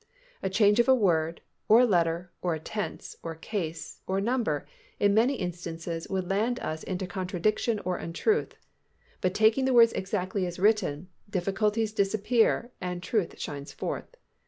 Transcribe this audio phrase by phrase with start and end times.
[0.41, 4.65] A change of a word, or letter, or a tense, or case, or number,
[4.99, 8.55] in many instances would land us into contradiction or untruth,
[9.21, 14.09] but taking the words exactly as written, difficulties disappear and truth shines forth.